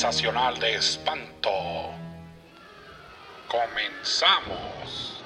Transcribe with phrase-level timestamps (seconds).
[0.00, 1.50] sensacional de espanto.
[3.50, 5.22] Comenzamos.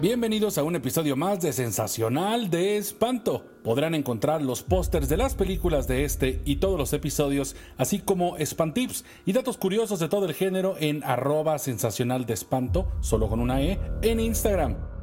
[0.00, 3.44] Bienvenidos a un episodio más de Sensacional de Espanto.
[3.62, 8.38] Podrán encontrar los pósters de las películas de este y todos los episodios, así como
[8.38, 13.40] espantips y datos curiosos de todo el género en arroba sensacional de espanto, solo con
[13.40, 14.95] una E, en Instagram.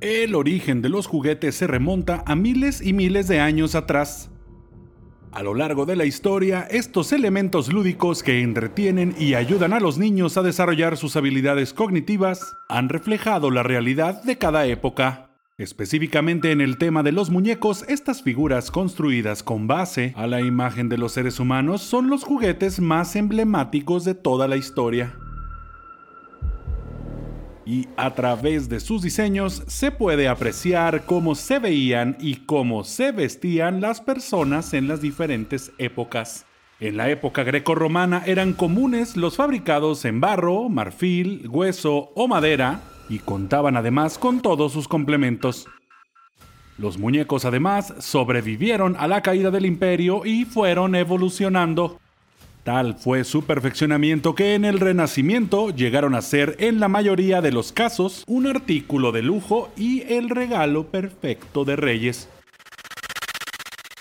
[0.00, 4.30] El origen de los juguetes se remonta a miles y miles de años atrás.
[5.30, 9.98] A lo largo de la historia, estos elementos lúdicos que entretienen y ayudan a los
[9.98, 15.32] niños a desarrollar sus habilidades cognitivas han reflejado la realidad de cada época.
[15.58, 20.88] Específicamente en el tema de los muñecos, estas figuras construidas con base a la imagen
[20.88, 25.19] de los seres humanos son los juguetes más emblemáticos de toda la historia
[27.64, 33.12] y a través de sus diseños se puede apreciar cómo se veían y cómo se
[33.12, 36.46] vestían las personas en las diferentes épocas.
[36.80, 42.80] En la época grecorromana eran comunes los fabricados en barro, marfil, hueso o madera
[43.10, 45.66] y contaban además con todos sus complementos.
[46.78, 51.99] Los muñecos además sobrevivieron a la caída del imperio y fueron evolucionando
[52.64, 57.52] Tal fue su perfeccionamiento que en el Renacimiento llegaron a ser en la mayoría de
[57.52, 62.28] los casos un artículo de lujo y el regalo perfecto de reyes.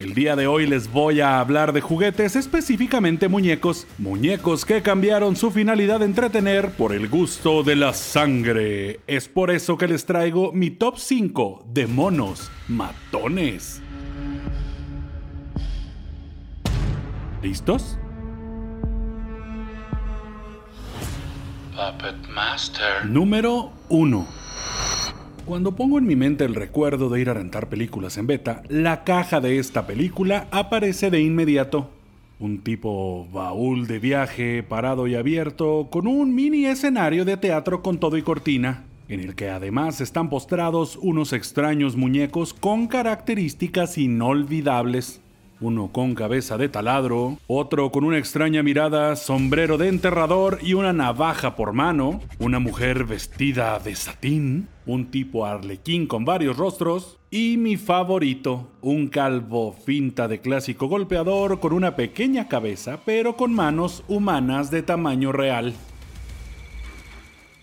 [0.00, 5.34] El día de hoy les voy a hablar de juguetes, específicamente muñecos, muñecos que cambiaron
[5.34, 9.00] su finalidad de entretener por el gusto de la sangre.
[9.06, 13.82] Es por eso que les traigo mi top 5 de monos matones.
[17.42, 17.98] ¿Listos?
[23.04, 24.26] Número 1.
[25.44, 29.04] Cuando pongo en mi mente el recuerdo de ir a rentar películas en beta, la
[29.04, 31.88] caja de esta película aparece de inmediato.
[32.40, 37.98] Un tipo baúl de viaje parado y abierto con un mini escenario de teatro con
[37.98, 45.20] todo y cortina, en el que además están postrados unos extraños muñecos con características inolvidables
[45.60, 50.92] uno con cabeza de taladro, otro con una extraña mirada, sombrero de enterrador y una
[50.92, 57.56] navaja por mano, una mujer vestida de satín, un tipo arlequín con varios rostros, y
[57.56, 64.02] mi favorito, un calvo finta de clásico golpeador con una pequeña cabeza pero con manos
[64.08, 65.74] humanas de tamaño real.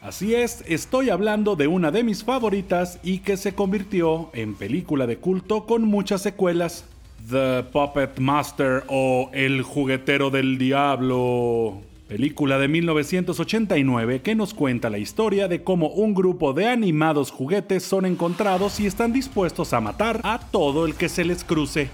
[0.00, 5.08] Así es, estoy hablando de una de mis favoritas y que se convirtió en película
[5.08, 6.84] de culto con muchas secuelas,
[7.30, 11.82] The Puppet Master o El juguetero del diablo.
[12.06, 17.82] Película de 1989 que nos cuenta la historia de cómo un grupo de animados juguetes
[17.82, 21.90] son encontrados y están dispuestos a matar a todo el que se les cruce.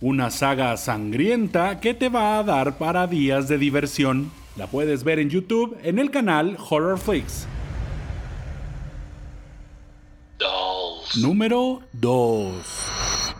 [0.00, 4.30] Una saga sangrienta que te va a dar para días de diversión.
[4.56, 7.46] La puedes ver en YouTube en el canal Horror Flix.
[11.16, 12.95] Número 2.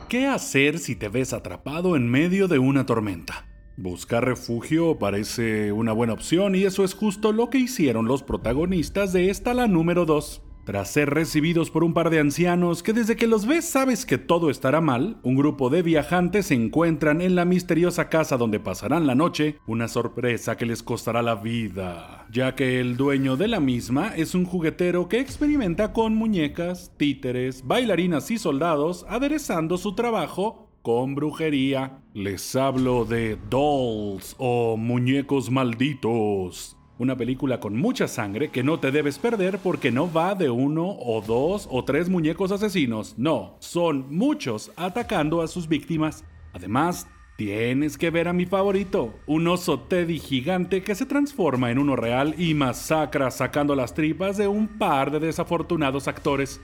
[0.09, 3.49] ¿Qué hacer si te ves atrapado en medio de una tormenta?
[3.77, 9.13] Buscar refugio parece una buena opción y eso es justo lo que hicieron los protagonistas
[9.13, 10.46] de esta la número 2.
[10.67, 14.19] Tras ser recibidos por un par de ancianos que desde que los ves sabes que
[14.19, 19.07] todo estará mal, un grupo de viajantes se encuentran en la misteriosa casa donde pasarán
[19.07, 23.61] la noche, una sorpresa que les costará la vida, ya que el dueño de la
[23.61, 30.69] misma es un juguetero que experimenta con muñecas, títeres, bailarinas y soldados, aderezando su trabajo
[30.83, 32.01] con brujería.
[32.13, 38.91] Les hablo de dolls o muñecos malditos una película con mucha sangre que no te
[38.91, 44.15] debes perder porque no va de uno o dos o tres muñecos asesinos, no, son
[44.15, 46.25] muchos atacando a sus víctimas.
[46.53, 47.07] Además,
[47.37, 51.97] tienes que ver a mi favorito, un oso Teddy gigante que se transforma en uno
[51.97, 56.61] real y masacra sacando las tripas de un par de desafortunados actores.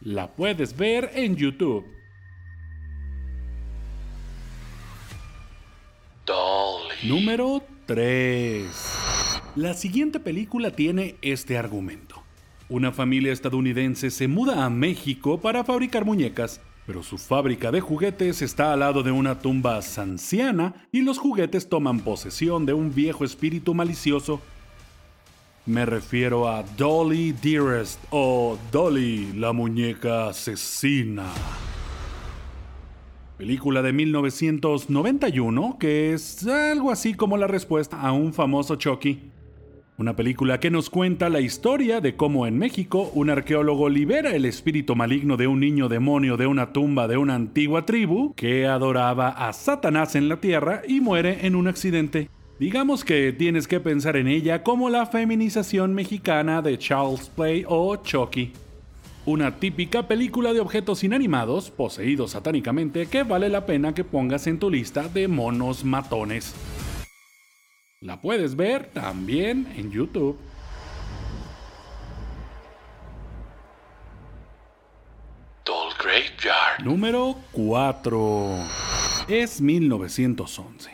[0.00, 1.84] La puedes ver en YouTube.
[7.04, 8.66] Número 3.
[9.56, 12.22] La siguiente película tiene este argumento.
[12.68, 18.42] Una familia estadounidense se muda a México para fabricar muñecas, pero su fábrica de juguetes
[18.42, 23.24] está al lado de una tumba anciana y los juguetes toman posesión de un viejo
[23.24, 24.40] espíritu malicioso.
[25.66, 31.26] Me refiero a Dolly Dearest o Dolly la muñeca asesina
[33.36, 39.32] película de 1991 que es algo así como la respuesta a un famoso Chucky.
[39.98, 44.46] Una película que nos cuenta la historia de cómo en México un arqueólogo libera el
[44.46, 49.28] espíritu maligno de un niño demonio de una tumba de una antigua tribu que adoraba
[49.28, 52.30] a Satanás en la tierra y muere en un accidente.
[52.58, 57.96] Digamos que tienes que pensar en ella como la feminización mexicana de Charles Play o
[57.96, 58.52] Chucky.
[59.24, 64.58] Una típica película de objetos inanimados poseídos satánicamente que vale la pena que pongas en
[64.58, 66.54] tu lista de monos matones.
[68.00, 70.36] La puedes ver también en YouTube.
[76.82, 78.56] Número 4.
[79.28, 80.90] Es 1911.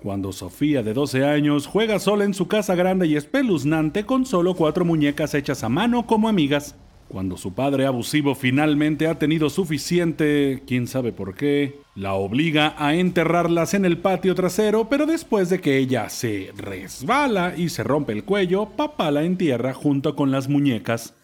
[0.00, 4.54] Cuando Sofía, de 12 años, juega sola en su casa grande y espeluznante con solo
[4.54, 6.76] cuatro muñecas hechas a mano como amigas.
[7.08, 12.94] Cuando su padre abusivo finalmente ha tenido suficiente, quién sabe por qué, la obliga a
[12.94, 18.12] enterrarlas en el patio trasero, pero después de que ella se resbala y se rompe
[18.12, 21.14] el cuello, papá la entierra junto con las muñecas.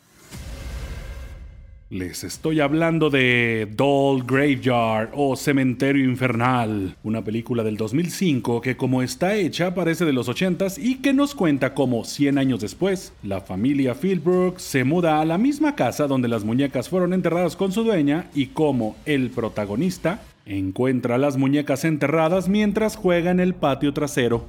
[1.90, 9.02] Les estoy hablando de Doll Graveyard o Cementerio Infernal, una película del 2005 que como
[9.02, 13.40] está hecha parece de los 80s y que nos cuenta cómo 100 años después, la
[13.40, 17.82] familia Philbrook se muda a la misma casa donde las muñecas fueron enterradas con su
[17.82, 24.46] dueña y cómo el protagonista encuentra las muñecas enterradas mientras juega en el patio trasero.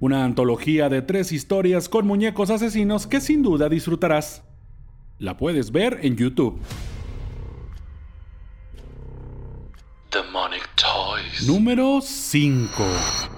[0.00, 4.42] Una antología de tres historias con muñecos asesinos que sin duda disfrutarás.
[5.20, 6.58] La puedes ver en YouTube.
[10.10, 11.46] Demonic Toys.
[11.46, 12.70] Número 5.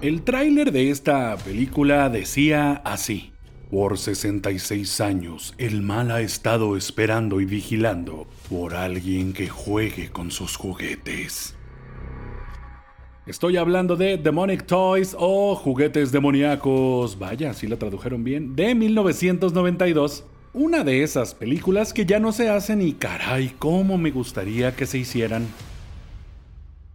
[0.01, 3.33] El tráiler de esta película decía así.
[3.69, 10.31] Por 66 años, el mal ha estado esperando y vigilando por alguien que juegue con
[10.31, 11.57] sus juguetes.
[13.27, 20.27] Estoy hablando de Demonic Toys o Juguetes Demoníacos, vaya, si la tradujeron bien, de 1992.
[20.55, 24.85] Una de esas películas que ya no se hacen y caray, cómo me gustaría que
[24.85, 25.47] se hicieran.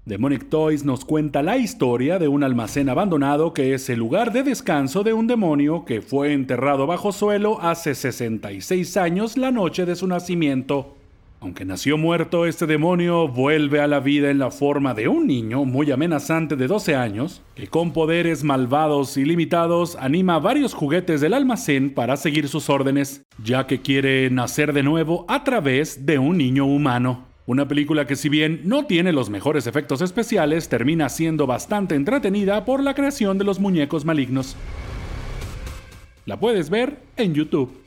[0.06, 4.44] Demonic Toys nos cuenta la historia de un almacén abandonado que es el lugar de
[4.44, 9.96] descanso de un demonio que fue enterrado bajo suelo hace 66 años la noche de
[9.96, 10.97] su nacimiento.
[11.40, 15.66] Aunque nació muerto, este demonio vuelve a la vida en la forma de un niño
[15.66, 21.36] muy amenazante de 12 años, que con poderes malvados y limitados anima varios juguetes del
[21.36, 26.40] almacén para seguir sus órdenes, ya que quiere nacer de nuevo a través de un
[26.40, 27.28] niño humano.
[27.46, 32.66] Una película que si bien no tiene los mejores efectos especiales, termina siendo bastante entretenida
[32.66, 34.56] por la creación de los muñecos malignos.
[36.26, 37.87] La puedes ver en YouTube.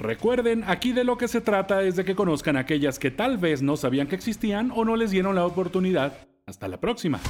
[0.00, 3.60] Recuerden, aquí de lo que se trata es de que conozcan aquellas que tal vez
[3.60, 6.14] no sabían que existían o no les dieron la oportunidad.
[6.46, 7.20] Hasta la próxima.